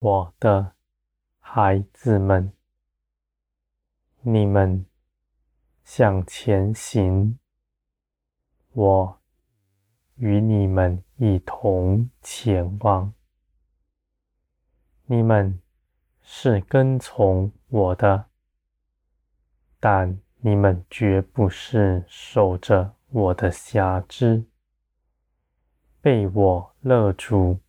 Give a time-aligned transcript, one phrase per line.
[0.00, 0.72] 我的
[1.40, 2.50] 孩子们，
[4.22, 4.86] 你们
[5.84, 7.38] 向前行，
[8.72, 9.20] 我
[10.16, 13.12] 与你们一同前往。
[15.04, 15.60] 你们
[16.22, 18.30] 是跟从我的，
[19.78, 24.46] 但你们绝不是守着我的辖制，
[26.00, 27.60] 被我勒住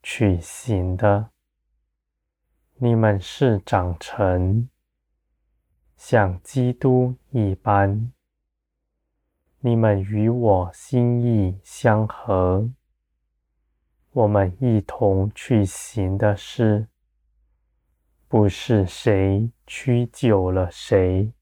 [0.00, 1.31] 去行的。
[2.84, 4.68] 你们是长成，
[5.96, 8.10] 像基督一般。
[9.60, 12.68] 你们与我心意相合。
[14.10, 16.88] 我们一同去行的事，
[18.26, 21.32] 不是谁屈就了谁，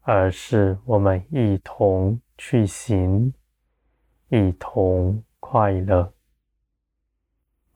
[0.00, 3.34] 而是我们一同去行，
[4.30, 6.14] 一同快乐。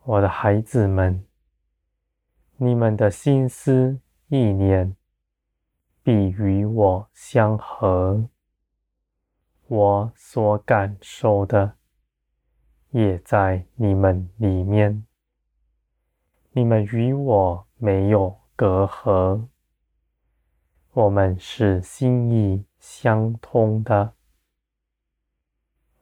[0.05, 1.28] 我的孩子们。
[2.61, 4.97] 你们的心思意念
[6.03, 8.29] 必与我相合，
[9.69, 11.75] 我所感受的
[12.91, 15.07] 也在你们里面。
[16.51, 19.47] 你们与我没有隔阂，
[20.95, 24.15] 我们是心意相通的。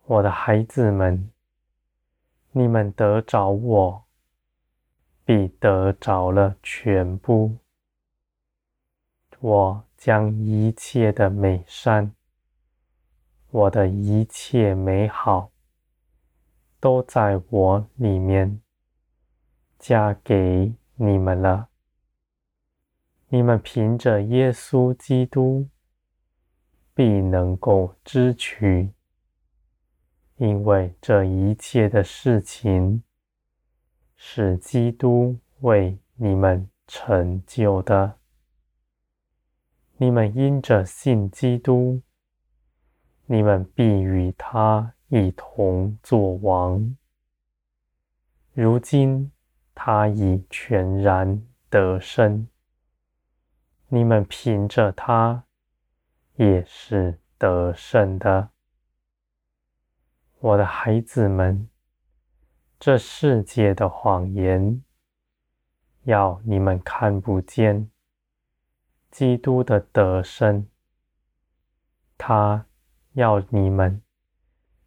[0.07, 1.31] 我的孩子们，
[2.53, 4.06] 你们得着我。
[5.27, 7.59] 必得着了全部。
[9.41, 12.15] 我将一切的美善，
[13.51, 15.51] 我的一切美好，
[16.79, 18.63] 都在我里面
[19.81, 21.71] 加给你们了。
[23.29, 25.69] 你们凭着耶稣基督，
[26.95, 28.93] 必能够支取，
[30.37, 33.03] 因为这一切的事情。
[34.19, 38.19] 是基督为你们成就的。
[39.99, 42.01] 你们因着信基督，
[43.27, 46.97] 你们必与他一同作王。
[48.55, 49.31] 如今
[49.75, 52.49] 他已全然得胜，
[53.89, 55.45] 你们凭着他
[56.37, 58.49] 也是得胜的。
[60.39, 61.69] 我的孩子们。
[62.79, 64.83] 这世界的谎言，
[66.03, 67.91] 要你们看不见
[69.11, 70.69] 基督的得胜。
[72.19, 72.67] 他
[73.15, 74.03] 要你们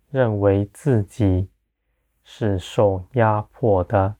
[0.09, 1.49] 认为自己
[2.23, 4.15] 是受压迫的，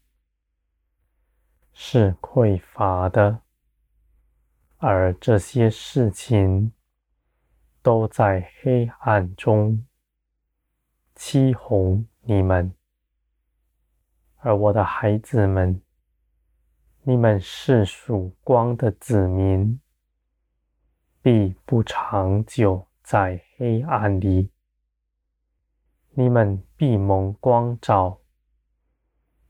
[1.72, 3.42] 是匮乏的，
[4.78, 6.74] 而这些事情
[7.84, 9.86] 都在黑暗中
[11.16, 12.74] 欺哄你们。
[14.42, 15.82] 而我的孩子们，
[17.04, 19.82] 你们是曙光的子民，
[21.22, 24.50] 必不长久在黑暗里。
[26.12, 28.20] 你们必蒙光照，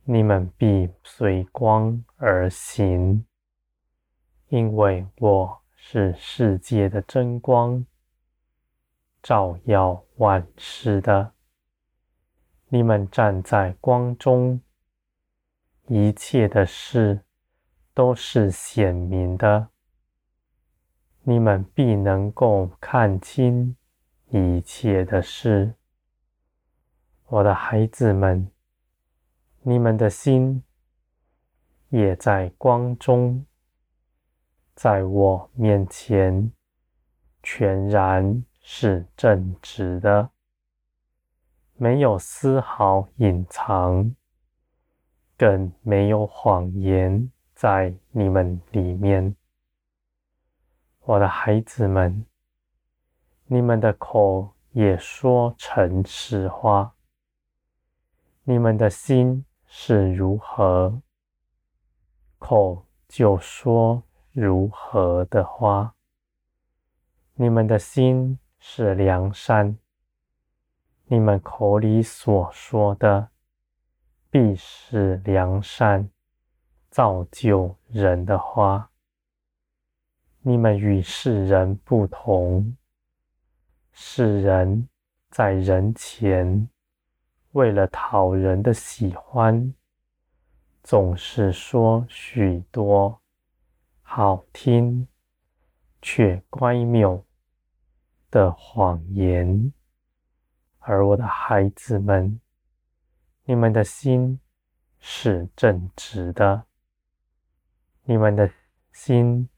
[0.05, 3.23] 你们必随光而行，
[4.47, 7.85] 因为我是世界的真光，
[9.21, 11.33] 照耀万世的。
[12.69, 14.59] 你们站在光中。
[15.91, 17.25] 一切的事
[17.95, 19.69] 都是显明的，
[21.23, 23.75] 你们必能够看清
[24.27, 25.73] 一切的事。
[27.25, 28.51] 我的孩子们，
[29.63, 30.63] 你们的心
[31.89, 33.43] 也在光中，
[34.75, 36.51] 在我面前
[37.41, 40.29] 全然是正直的，
[41.73, 44.15] 没有丝毫隐藏。
[45.39, 49.33] 更没有谎言在你们里面，
[51.05, 52.25] 我的孩子们，
[53.45, 56.93] 你们的口也说诚实话，
[58.43, 61.01] 你们的心是如何，
[62.37, 64.03] 口就说
[64.33, 65.95] 如何的话。
[67.35, 69.77] 你们的心是良善，
[71.05, 73.29] 你们口里所说的。
[74.31, 76.07] 必是良善，
[76.91, 78.91] 造就人的花。
[80.41, 82.77] 你们与世人不同，
[83.91, 84.87] 世人
[85.31, 86.69] 在人前
[87.53, 89.73] 为了讨人的喜欢，
[90.83, 93.19] 总是说许多
[94.03, 95.07] 好听
[96.03, 97.25] 却乖谬
[98.29, 99.73] 的谎言，
[100.77, 102.39] 而我的孩子们。
[103.49, 104.39] 你们的心
[104.99, 106.65] 是正直的，
[108.03, 108.47] 你们的
[108.91, 109.49] 心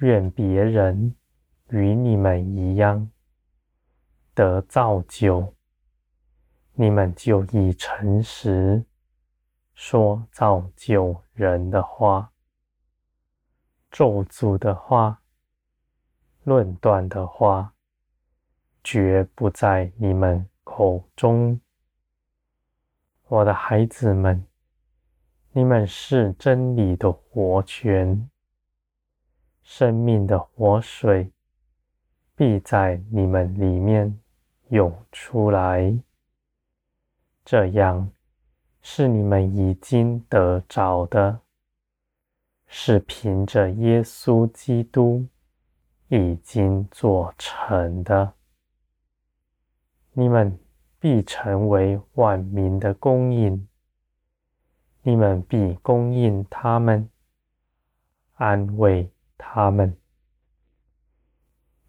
[0.00, 1.16] 愿别人
[1.70, 3.10] 与你们一样
[4.34, 5.54] 得造就，
[6.74, 8.84] 你们就以诚实
[9.72, 12.30] 说造就人的话，
[13.90, 15.22] 咒诅的话，
[16.44, 17.72] 论断的话，
[18.84, 21.58] 绝不在你们口中。
[23.28, 24.46] 我的孩子们，
[25.50, 28.30] 你们是真理的活泉，
[29.64, 31.32] 生命的活水
[32.36, 34.16] 必在你们里面
[34.68, 35.98] 涌出来。
[37.44, 38.08] 这样
[38.80, 41.40] 是你们已经得着的，
[42.68, 45.26] 是凭着耶稣基督
[46.06, 48.34] 已经做成的。
[50.12, 50.56] 你们。
[51.06, 53.68] 必成为万民的供应，
[55.02, 57.08] 你们必供应他们，
[58.34, 59.08] 安慰
[59.38, 59.96] 他们。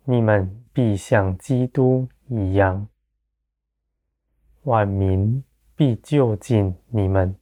[0.03, 2.87] 你们必像基督一样，
[4.65, 5.43] 万民
[5.75, 7.35] 必就近你们，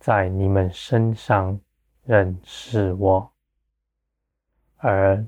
[0.00, 1.60] 在你们身上
[2.02, 3.32] 认识我，
[4.78, 5.24] 而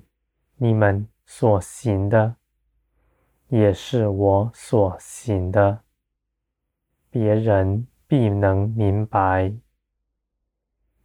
[0.57, 2.35] 你们所行的。
[3.49, 5.81] 也是我所行的，
[7.11, 9.53] 别人必能明白。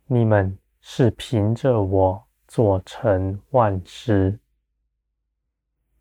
[0.07, 4.39] 你们是凭着我做成万事，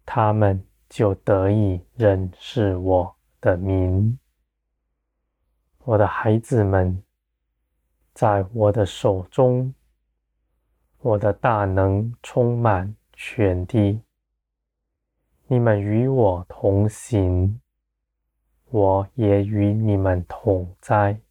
[0.07, 4.19] 他们就得以认识我的名。
[5.81, 7.03] 我的孩子们，
[8.15, 9.75] 在我的手中，
[11.01, 14.01] 我的大能充满全地。
[15.51, 17.59] 你们与我同行，
[18.67, 21.23] 我也与你们同在。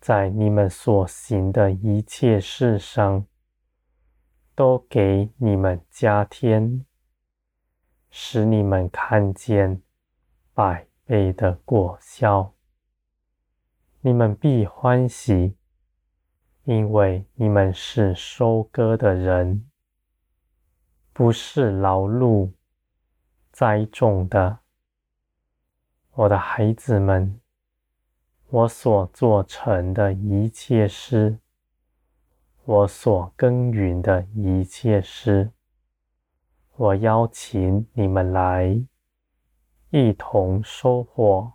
[0.00, 3.26] 在你们所行的一切事上，
[4.54, 6.84] 都给你们加添，
[8.10, 9.82] 使你们看见
[10.54, 12.54] 百倍的果效。
[14.02, 15.56] 你们必欢喜，
[16.62, 19.68] 因为你们是收割的人，
[21.12, 22.52] 不是劳碌。
[23.58, 24.60] 栽种的，
[26.12, 27.40] 我的孩子们，
[28.50, 31.40] 我所做成的一切事，
[32.64, 35.50] 我所耕耘的一切事，
[36.76, 38.80] 我邀请你们来
[39.90, 41.54] 一同收获，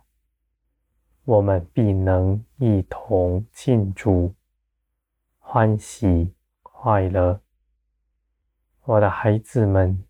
[1.24, 4.34] 我们必能一同庆祝、
[5.38, 7.40] 欢喜、快乐，
[8.82, 10.04] 我的孩子们。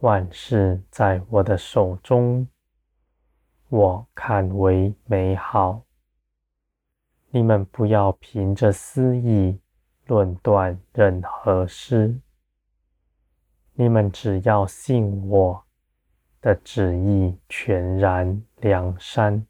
[0.00, 2.46] 万事在我的手中，
[3.68, 5.82] 我看为美好。
[7.30, 9.58] 你们不要凭着私意
[10.06, 12.16] 论断任何事，
[13.74, 15.64] 你们只要信我
[16.40, 19.44] 的旨意全然良善。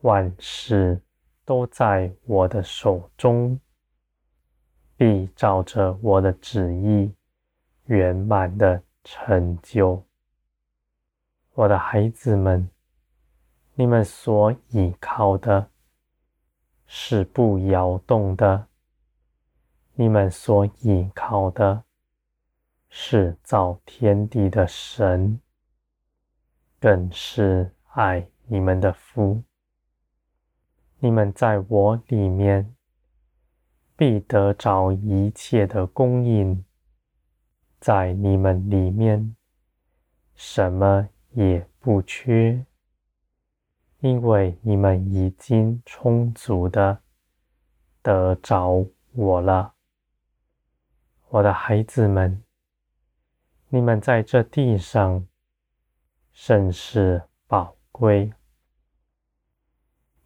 [0.00, 0.98] 万事
[1.44, 3.60] 都在我的手中，
[4.96, 7.12] 必照着我的旨意
[7.84, 8.82] 圆满的。
[9.04, 10.04] 成就，
[11.54, 12.70] 我的孩子们，
[13.74, 15.70] 你们所倚靠的
[16.86, 18.66] 是不摇动的；
[19.94, 21.84] 你们所倚靠的
[22.88, 25.40] 是造天地的神，
[26.78, 29.42] 更是爱你们的父。
[30.98, 32.74] 你们在我里面
[33.96, 36.64] 必得着一切的供应。
[37.82, 39.34] 在你们里面，
[40.36, 42.64] 什么也不缺，
[43.98, 47.00] 因为你们已经充足的
[48.00, 49.74] 得着我了，
[51.30, 52.40] 我的孩子们。
[53.68, 55.26] 你们在这地上
[56.30, 58.32] 甚是宝贵，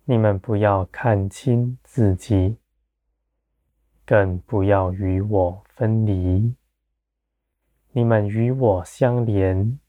[0.04, 2.58] 你们不要看轻自己，
[4.04, 6.54] 更不要与我分离。
[7.96, 9.80] 你们与我相连，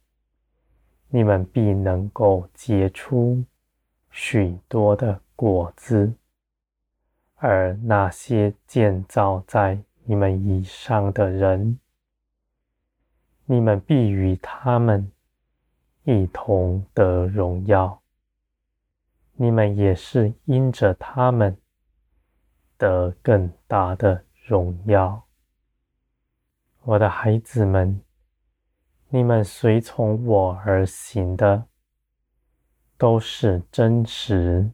[1.09, 3.43] 你们必能够结出
[4.09, 6.13] 许多的果子，
[7.35, 11.77] 而那些建造在你们以上的人，
[13.43, 15.11] 你们必与他们
[16.05, 18.01] 一同得荣耀。
[19.33, 21.57] 你们也是因着他们
[22.77, 25.26] 得更大的荣耀。
[26.88, 28.01] 我的孩子们，
[29.10, 31.65] 你们随从我而行的，
[32.98, 34.72] 都是真实，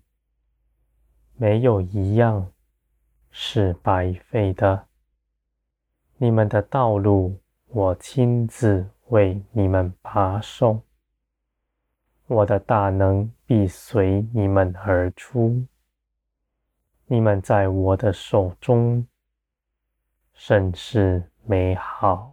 [1.34, 2.52] 没有一样
[3.32, 4.86] 是白费的。
[6.18, 10.84] 你们的道路，我亲自为你们把守。
[12.28, 15.66] 我的大能必随你们而出。
[17.08, 19.08] 你们在我的手中，
[20.36, 22.33] 甚是美好。